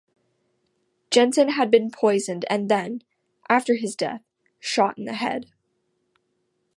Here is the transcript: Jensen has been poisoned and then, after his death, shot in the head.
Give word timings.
Jensen 1.11 1.49
has 1.49 1.69
been 1.69 1.91
poisoned 1.91 2.43
and 2.49 2.69
then, 2.71 3.03
after 3.49 3.75
his 3.75 3.95
death, 3.95 4.23
shot 4.59 4.97
in 4.97 5.05
the 5.05 5.13
head. 5.13 5.51